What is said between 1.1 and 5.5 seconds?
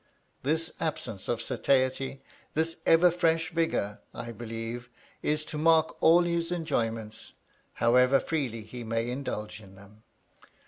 of satiety, this ever fresh vigor, I believe, is